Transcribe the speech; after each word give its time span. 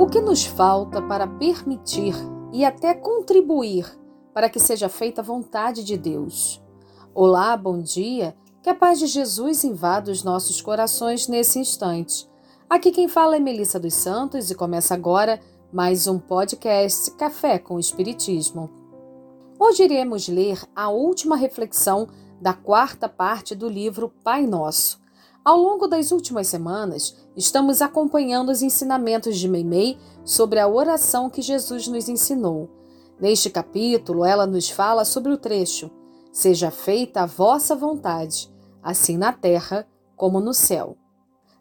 O 0.00 0.06
que 0.06 0.18
nos 0.18 0.46
falta 0.46 1.02
para 1.02 1.26
permitir 1.26 2.14
e 2.54 2.64
até 2.64 2.94
contribuir 2.94 3.84
para 4.32 4.48
que 4.48 4.58
seja 4.58 4.88
feita 4.88 5.20
a 5.20 5.24
vontade 5.24 5.84
de 5.84 5.98
Deus? 5.98 6.58
Olá, 7.14 7.54
bom 7.54 7.82
dia. 7.82 8.34
Que 8.62 8.70
a 8.70 8.74
paz 8.74 8.98
de 8.98 9.06
Jesus 9.06 9.62
invada 9.62 10.10
os 10.10 10.24
nossos 10.24 10.62
corações 10.62 11.28
nesse 11.28 11.58
instante. 11.58 12.26
Aqui 12.66 12.90
quem 12.90 13.08
fala 13.08 13.36
é 13.36 13.38
Melissa 13.38 13.78
dos 13.78 13.92
Santos 13.92 14.50
e 14.50 14.54
começa 14.54 14.94
agora 14.94 15.38
mais 15.70 16.06
um 16.06 16.18
podcast 16.18 17.10
Café 17.10 17.58
com 17.58 17.78
Espiritismo. 17.78 18.70
Hoje 19.58 19.84
iremos 19.84 20.28
ler 20.28 20.62
a 20.74 20.88
última 20.88 21.36
reflexão 21.36 22.08
da 22.40 22.54
quarta 22.54 23.06
parte 23.06 23.54
do 23.54 23.68
livro 23.68 24.10
Pai 24.24 24.46
Nosso. 24.46 24.98
Ao 25.42 25.56
longo 25.56 25.86
das 25.86 26.12
últimas 26.12 26.48
semanas, 26.48 27.16
estamos 27.34 27.80
acompanhando 27.80 28.50
os 28.50 28.60
ensinamentos 28.60 29.38
de 29.38 29.48
Meimei 29.48 29.98
sobre 30.22 30.58
a 30.58 30.68
oração 30.68 31.30
que 31.30 31.40
Jesus 31.40 31.88
nos 31.88 32.10
ensinou. 32.10 32.68
Neste 33.18 33.48
capítulo, 33.48 34.24
ela 34.24 34.46
nos 34.46 34.68
fala 34.68 35.02
sobre 35.02 35.32
o 35.32 35.38
trecho: 35.38 35.90
Seja 36.30 36.70
feita 36.70 37.22
a 37.22 37.26
vossa 37.26 37.74
vontade, 37.74 38.50
assim 38.82 39.16
na 39.16 39.32
terra 39.32 39.88
como 40.14 40.40
no 40.40 40.52
céu. 40.52 40.96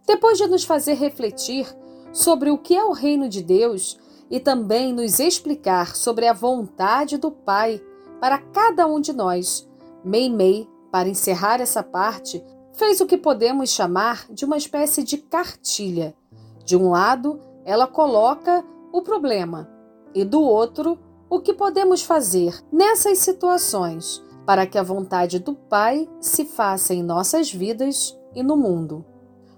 Depois 0.06 0.38
de 0.38 0.46
nos 0.48 0.66
fazer 0.66 0.96
refletir 0.96 1.66
sobre 2.12 2.50
o 2.50 2.58
que 2.58 2.76
é 2.76 2.84
o 2.84 2.92
reino 2.92 3.30
de 3.30 3.42
Deus 3.42 3.98
e 4.30 4.42
também 4.42 4.92
nos 4.92 5.20
explicar 5.20 5.96
sobre 5.96 6.28
a 6.28 6.34
vontade 6.34 7.18
do 7.18 7.32
Pai 7.32 7.82
para 8.20 8.38
cada 8.38 8.86
um 8.88 9.00
de 9.00 9.14
nós, 9.14 9.66
Meimei, 10.04 10.68
para 10.92 11.08
encerrar 11.08 11.62
essa 11.62 11.82
parte, 11.82 12.44
fez 12.74 13.02
o 13.02 13.06
que 13.06 13.18
podemos 13.18 13.70
chamar 13.70 14.26
de 14.30 14.46
uma 14.46 14.58
espécie 14.58 15.04
de 15.04 15.18
cartilha. 15.18 16.16
De 16.64 16.76
um 16.76 16.92
lado, 16.92 17.40
ela 17.66 17.88
coloca 17.88 18.64
o 18.92 19.02
problema 19.02 19.70
e 20.14 20.24
do 20.24 20.42
outro, 20.42 20.98
o 21.30 21.40
que 21.40 21.54
podemos 21.54 22.02
fazer 22.02 22.64
nessas 22.72 23.20
situações 23.20 24.24
para 24.46 24.66
que 24.66 24.78
a 24.78 24.84
vontade 24.84 25.38
do 25.38 25.54
Pai 25.54 26.10
se 26.20 26.46
faça 26.46 26.94
em 26.94 27.04
nossas 27.04 27.52
vidas 27.52 28.18
e 28.34 28.42
no 28.42 28.58
mundo. 28.58 29.06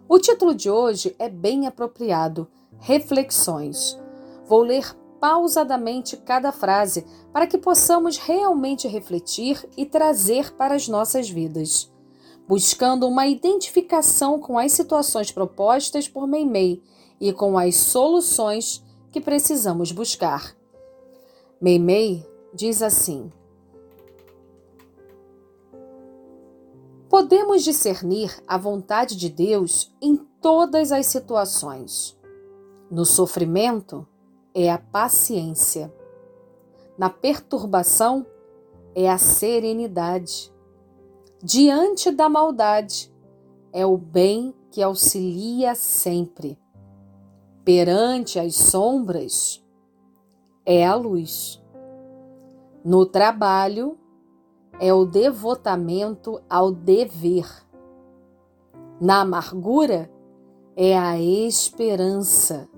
O 0.08 0.20
título 0.20 0.54
de 0.54 0.70
hoje 0.70 1.16
é 1.18 1.30
bem 1.30 1.68
apropriado: 1.68 2.48
Reflexões. 2.80 3.98
Vou 4.46 4.62
ler 4.62 4.94
pausadamente 5.20 6.18
cada 6.18 6.52
frase 6.52 7.06
para 7.32 7.48
que 7.48 7.58
possamos 7.58 8.18
realmente 8.18 8.88
refletir 8.88 9.66
e 9.78 9.86
trazer 9.86 10.52
para 10.56 10.76
as 10.76 10.88
nossas 10.88 11.30
vidas 11.30 11.91
buscando 12.52 13.08
uma 13.08 13.28
identificação 13.28 14.38
com 14.38 14.60
as 14.60 14.74
situações 14.74 15.32
propostas 15.32 16.10
por 16.10 16.28
Meimei 16.28 16.84
e 17.18 17.32
com 17.32 17.58
as 17.58 17.78
soluções 17.78 18.84
que 19.10 19.22
precisamos 19.22 19.94
buscar. 19.94 20.54
Meimei 21.62 22.30
diz 22.54 22.82
assim: 22.82 23.32
Podemos 27.10 27.64
discernir 27.64 28.44
a 28.46 28.58
vontade 28.58 29.16
de 29.16 29.30
Deus 29.30 29.90
em 30.02 30.18
todas 30.18 30.92
as 30.92 31.06
situações. 31.06 32.20
No 32.92 33.06
sofrimento 33.06 34.06
é 34.54 34.70
a 34.70 34.78
paciência. 34.78 35.90
Na 36.98 37.10
perturbação 37.10 38.26
é 38.94 39.10
a 39.10 39.18
serenidade. 39.18 40.52
Diante 41.44 42.12
da 42.12 42.30
maldade, 42.30 43.12
é 43.74 43.84
o 43.84 43.98
bem 43.98 44.54
que 44.70 44.80
auxilia 44.80 45.74
sempre. 45.74 46.56
Perante 47.66 48.38
as 48.38 48.56
sombras, 48.56 49.66
é 50.64 50.86
a 50.86 50.94
luz. 50.94 51.60
No 52.86 53.08
trabalho, 53.08 53.98
é 54.80 54.94
o 54.94 55.04
devotamento 55.04 56.40
ao 56.48 56.72
dever. 56.72 57.48
Na 59.00 59.22
amargura, 59.22 60.12
é 60.76 60.96
a 60.96 61.20
esperança. 61.20 62.70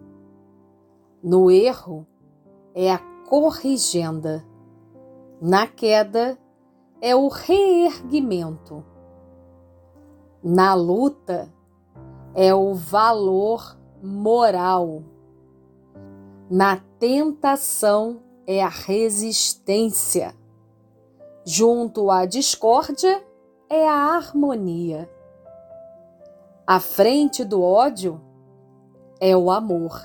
No 1.21 1.51
erro, 1.51 2.07
é 2.73 2.93
a 2.93 2.97
corrigenda. 3.27 4.41
Na 5.41 5.67
queda, 5.67 6.37
é 7.05 7.13
o 7.13 7.27
reerguimento. 7.27 8.81
Na 10.41 10.73
luta 10.73 11.53
é 12.33 12.55
o 12.55 12.73
valor 12.73 13.77
moral. 14.01 15.03
Na 16.49 16.77
tentação 16.97 18.21
é 18.47 18.63
a 18.63 18.69
resistência. 18.69 20.33
Junto 21.43 22.09
à 22.09 22.25
discórdia 22.25 23.21
é 23.69 23.85
a 23.85 24.15
harmonia. 24.15 25.11
À 26.65 26.79
frente 26.79 27.43
do 27.43 27.61
ódio 27.61 28.21
é 29.19 29.35
o 29.35 29.51
amor. 29.51 30.01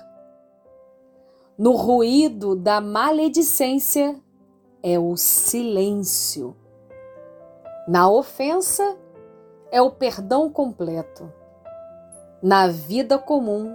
No 1.57 1.77
ruído 1.77 2.57
da 2.57 2.81
maledicência 2.81 4.21
é 4.83 4.99
o 4.99 5.17
silêncio. 5.17 6.57
Na 7.89 8.07
ofensa 8.07 8.99
é 9.71 9.81
o 9.81 9.91
perdão 9.91 10.53
completo. 10.53 11.33
Na 12.43 12.69
vida 12.69 13.19
comum 13.19 13.75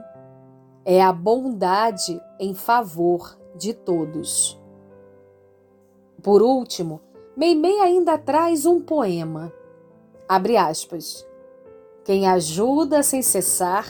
é 0.85 1.01
a 1.01 1.11
bondade 1.11 2.21
em 2.39 2.53
favor 2.53 3.35
de 3.55 3.73
todos. 3.73 4.61
Por 6.21 6.43
último, 6.43 7.01
Meimei 7.35 7.79
ainda 7.79 8.15
traz 8.15 8.67
um 8.67 8.79
poema. 8.79 9.51
Abre 10.29 10.57
aspas. 10.57 11.27
Quem 12.05 12.27
ajuda 12.27 13.01
sem 13.01 13.23
cessar, 13.23 13.87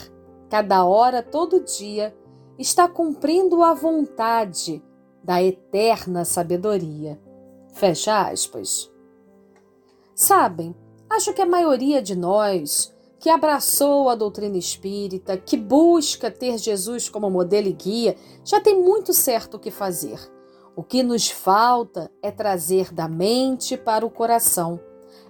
cada 0.48 0.86
hora, 0.86 1.22
todo 1.22 1.62
dia, 1.62 2.16
está 2.58 2.88
cumprindo 2.88 3.62
a 3.62 3.74
vontade 3.74 4.82
da 5.22 5.42
eterna 5.42 6.24
sabedoria. 6.24 7.20
Fecha 7.74 8.22
aspas. 8.22 8.93
Sabem, 10.14 10.74
acho 11.10 11.32
que 11.32 11.42
a 11.42 11.46
maioria 11.46 12.00
de 12.00 12.14
nós 12.14 12.94
que 13.24 13.30
abraçou 13.30 14.10
a 14.10 14.14
doutrina 14.14 14.58
espírita, 14.58 15.34
que 15.34 15.56
busca 15.56 16.30
ter 16.30 16.58
Jesus 16.58 17.08
como 17.08 17.30
modelo 17.30 17.68
e 17.68 17.72
guia, 17.72 18.16
já 18.44 18.60
tem 18.60 18.78
muito 18.78 19.14
certo 19.14 19.54
o 19.54 19.58
que 19.58 19.70
fazer. 19.70 20.20
O 20.76 20.82
que 20.82 21.02
nos 21.02 21.30
falta 21.30 22.10
é 22.22 22.30
trazer 22.30 22.92
da 22.92 23.08
mente 23.08 23.78
para 23.78 24.04
o 24.04 24.10
coração, 24.10 24.78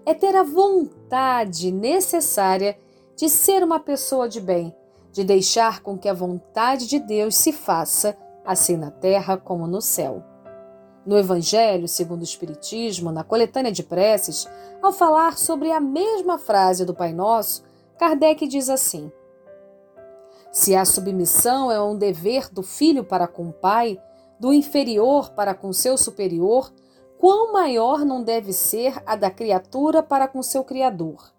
é 0.05 0.13
ter 0.13 0.35
a 0.35 0.43
vontade 0.43 1.71
necessária 1.71 2.77
de 3.15 3.29
ser 3.29 3.63
uma 3.63 3.79
pessoa 3.79 4.29
de 4.29 4.41
bem, 4.41 4.75
de 5.13 5.23
deixar 5.23 5.81
com 5.81 5.97
que 5.97 6.09
a 6.09 6.15
vontade 6.15 6.89
de 6.89 6.99
Deus 6.99 7.37
se 7.37 7.53
faça, 7.53 8.19
assim 8.45 8.77
na 8.77 8.91
terra 8.91 9.37
como 9.37 9.69
no 9.69 9.81
céu. 9.81 10.34
No 11.07 11.19
Evangelho, 11.19 11.87
segundo 11.87 12.21
o 12.21 12.25
Espiritismo, 12.25 13.13
na 13.13 13.23
coletânea 13.23 13.71
de 13.71 13.83
preces, 13.83 14.49
ao 14.81 14.91
falar 14.91 15.37
sobre 15.37 15.71
a 15.71 15.79
mesma 15.79 16.39
frase 16.39 16.85
do 16.85 16.95
Pai 16.95 17.13
Nosso, 17.13 17.63
Kardec 17.99 18.47
diz 18.47 18.71
assim: 18.71 19.13
Se 20.51 20.75
a 20.75 20.87
submissão 20.87 21.71
é 21.71 21.81
um 21.83 21.97
dever 21.97 22.49
do 22.51 22.63
filho 22.63 23.05
para 23.05 23.27
com 23.27 23.49
o 23.49 23.53
pai, 23.53 24.01
do 24.41 24.51
inferior 24.51 25.31
para 25.31 25.55
com 25.55 25.75
seu 25.75 25.99
superior, 25.99 26.73
quão 27.19 27.53
maior 27.53 28.03
não 28.05 28.23
deve 28.23 28.55
ser 28.55 28.95
a 29.05 29.15
da 29.15 29.31
criatura 29.31 30.03
para 30.03 30.27
com 30.27 30.43
seu 30.43 30.65
Criador? 30.65 31.33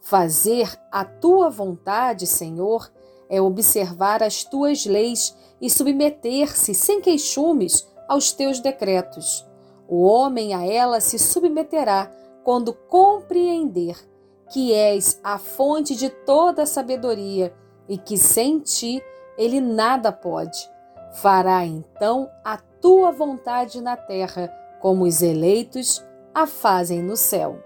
Fazer 0.00 0.78
a 0.90 1.04
tua 1.04 1.50
vontade, 1.50 2.26
Senhor, 2.26 2.90
é 3.28 3.40
observar 3.40 4.22
as 4.22 4.44
tuas 4.44 4.86
leis 4.86 5.34
e 5.60 5.68
submeter-se 5.68 6.74
sem 6.74 7.00
queixumes 7.00 7.86
aos 8.08 8.32
teus 8.32 8.60
decretos. 8.60 9.46
O 9.88 10.02
homem 10.04 10.54
a 10.54 10.64
ela 10.64 11.00
se 11.00 11.18
submeterá 11.18 12.10
quando 12.42 12.72
compreender 12.72 13.96
que 14.50 14.72
és 14.72 15.18
a 15.24 15.38
fonte 15.38 15.96
de 15.96 16.08
toda 16.10 16.62
a 16.62 16.66
sabedoria 16.66 17.54
e 17.88 17.98
que 17.98 18.16
sem 18.16 18.60
ti 18.60 19.02
ele 19.36 19.60
nada 19.60 20.12
pode. 20.12 20.70
Fará 21.14 21.64
então 21.64 22.30
a 22.44 22.56
tua 22.56 23.10
vontade 23.10 23.80
na 23.80 23.96
terra, 23.96 24.48
como 24.80 25.04
os 25.04 25.22
eleitos 25.22 26.04
a 26.34 26.46
fazem 26.46 27.02
no 27.02 27.16
céu. 27.16 27.58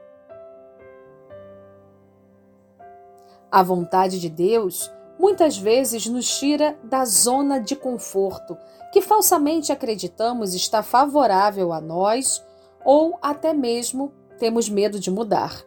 A 3.51 3.63
vontade 3.63 4.21
de 4.21 4.29
Deus 4.29 4.93
muitas 5.19 5.59
vezes 5.59 6.07
nos 6.07 6.39
tira 6.39 6.79
da 6.85 7.05
zona 7.05 7.59
de 7.59 7.75
conforto 7.75 8.57
que 8.93 9.03
falsamente 9.03 9.73
acreditamos 9.73 10.55
está 10.55 10.83
favorável 10.83 11.73
a 11.73 11.81
nós 11.81 12.43
ou 12.85 13.19
até 13.21 13.53
mesmo 13.53 14.13
temos 14.39 14.69
medo 14.69 14.99
de 14.99 15.11
mudar. 15.11 15.63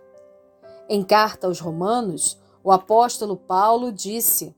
Em 0.89 1.03
carta 1.03 1.47
aos 1.47 1.59
Romanos, 1.59 2.39
o 2.63 2.71
apóstolo 2.71 3.35
Paulo 3.35 3.91
disse: 3.91 4.55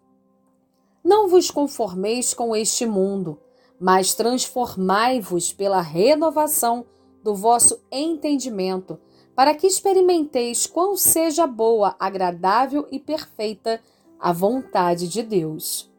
Não 1.04 1.28
vos 1.28 1.52
conformeis 1.52 2.34
com 2.34 2.56
este 2.56 2.86
mundo, 2.86 3.40
mas 3.80 4.14
transformai-vos 4.14 5.52
pela 5.52 5.82
renovação 5.82 6.86
do 7.24 7.36
vosso 7.36 7.82
entendimento, 7.92 9.00
para 9.36 9.56
que 9.56 9.66
experimenteis 9.66 10.68
quão 10.68 10.96
seja 10.96 11.48
boa, 11.48 11.96
agradável 12.00 12.88
e 12.92 13.00
perfeita 13.00 13.82
a 14.24 14.32
vontade 14.32 15.10
de 15.10 15.22
Deus. 15.22 15.92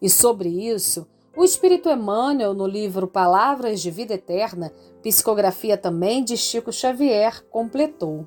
E 0.00 0.08
sobre 0.08 0.48
isso, 0.48 1.06
o 1.36 1.44
Espírito 1.44 1.90
Emmanuel, 1.90 2.54
no 2.54 2.66
livro 2.66 3.06
Palavras 3.06 3.82
de 3.82 3.90
Vida 3.90 4.14
Eterna, 4.14 4.72
psicografia 5.02 5.76
também 5.76 6.24
de 6.24 6.34
Chico 6.34 6.72
Xavier, 6.72 7.44
completou. 7.50 8.26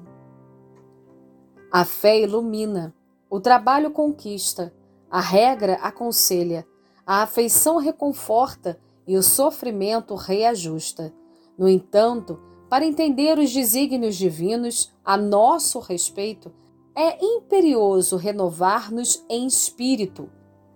A 1.72 1.84
fé 1.84 2.22
ilumina, 2.22 2.94
o 3.28 3.40
trabalho 3.40 3.90
conquista, 3.90 4.72
a 5.10 5.20
regra 5.20 5.74
aconselha, 5.82 6.64
a 7.04 7.24
afeição 7.24 7.78
reconforta 7.78 8.80
e 9.08 9.18
o 9.18 9.24
sofrimento 9.24 10.14
reajusta. 10.14 11.12
No 11.58 11.68
entanto, 11.68 12.40
para 12.70 12.86
entender 12.86 13.40
os 13.40 13.52
desígnios 13.52 14.18
divinos 14.18 14.94
a 15.04 15.18
nosso 15.18 15.80
respeito, 15.80 16.54
é 16.96 17.18
imperioso 17.24 18.16
renovar-nos 18.16 19.24
em 19.30 19.46
espírito, 19.46 20.30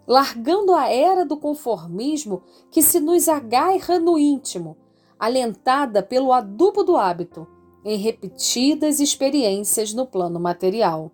largando 0.06 0.74
a 0.74 0.90
era 0.90 1.26
do 1.26 1.38
conformismo 1.38 2.44
que 2.70 2.82
se 2.82 3.00
nos 3.00 3.30
agarra 3.30 4.00
no 4.00 4.20
íntimo, 4.20 4.76
alentada 5.18 6.04
pelo 6.04 6.34
adubo 6.34 6.84
do 6.84 6.98
hábito, 6.98 7.48
em 7.86 7.98
repetidas 7.98 9.00
experiências 9.00 9.94
no 9.94 10.06
plano 10.06 10.40
material. 10.40 11.12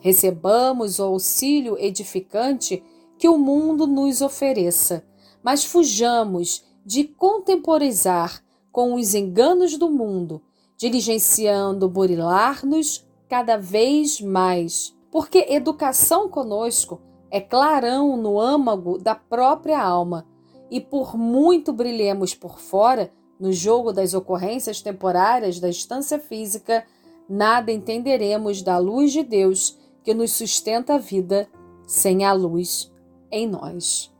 Recebamos 0.00 0.98
o 0.98 1.04
auxílio 1.04 1.78
edificante 1.78 2.82
que 3.16 3.28
o 3.28 3.38
mundo 3.38 3.86
nos 3.86 4.20
ofereça, 4.20 5.04
mas 5.42 5.64
fujamos 5.64 6.64
de 6.84 7.04
contemporizar 7.04 8.42
com 8.72 8.94
os 8.94 9.14
enganos 9.14 9.76
do 9.76 9.88
mundo, 9.88 10.42
diligenciando 10.76 11.88
burilar-nos 11.88 13.06
cada 13.32 13.56
vez 13.56 14.20
mais, 14.20 14.94
porque 15.10 15.46
educação 15.48 16.28
conosco 16.28 17.00
é 17.30 17.40
clarão 17.40 18.14
no 18.14 18.38
âmago 18.38 18.98
da 18.98 19.14
própria 19.14 19.82
alma, 19.82 20.26
e 20.70 20.82
por 20.82 21.16
muito 21.16 21.72
brilhemos 21.72 22.34
por 22.34 22.60
fora, 22.60 23.10
no 23.40 23.50
jogo 23.50 23.90
das 23.90 24.12
ocorrências 24.12 24.82
temporárias 24.82 25.58
da 25.58 25.70
instância 25.70 26.18
física, 26.18 26.84
nada 27.26 27.72
entenderemos 27.72 28.60
da 28.60 28.76
luz 28.76 29.12
de 29.12 29.22
Deus 29.22 29.78
que 30.04 30.12
nos 30.12 30.32
sustenta 30.32 30.96
a 30.96 30.98
vida 30.98 31.48
sem 31.86 32.26
a 32.26 32.34
luz 32.34 32.92
em 33.30 33.48
nós. 33.48 34.14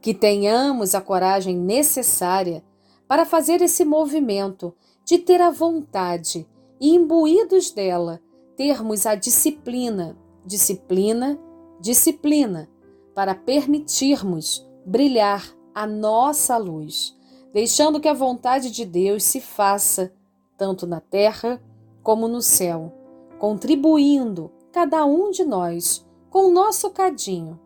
Que 0.00 0.14
tenhamos 0.14 0.94
a 0.94 1.00
coragem 1.00 1.56
necessária 1.56 2.62
para 3.08 3.26
fazer 3.26 3.60
esse 3.62 3.84
movimento 3.84 4.72
de 5.04 5.18
ter 5.18 5.40
a 5.40 5.50
vontade 5.50 6.46
e, 6.80 6.94
imbuídos 6.94 7.70
dela, 7.70 8.20
termos 8.56 9.06
a 9.06 9.14
disciplina, 9.14 10.16
disciplina, 10.44 11.38
disciplina, 11.80 12.68
para 13.14 13.34
permitirmos 13.34 14.66
brilhar 14.84 15.54
a 15.74 15.86
nossa 15.86 16.56
luz, 16.56 17.16
deixando 17.52 18.00
que 18.00 18.08
a 18.08 18.14
vontade 18.14 18.70
de 18.70 18.84
Deus 18.84 19.24
se 19.24 19.40
faça 19.40 20.12
tanto 20.56 20.86
na 20.86 21.00
terra 21.00 21.62
como 22.02 22.28
no 22.28 22.40
céu, 22.40 22.92
contribuindo 23.38 24.50
cada 24.72 25.04
um 25.04 25.30
de 25.30 25.44
nós 25.44 26.06
com 26.30 26.46
o 26.46 26.50
nosso 26.50 26.90
cadinho 26.90 27.60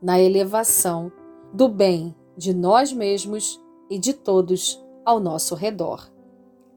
na 0.00 0.20
elevação 0.20 1.12
do 1.52 1.68
bem 1.68 2.14
de 2.36 2.54
nós 2.54 2.92
mesmos 2.92 3.60
e 3.90 3.98
de 3.98 4.14
todos 4.14 4.82
ao 5.04 5.20
nosso 5.20 5.54
redor. 5.54 6.10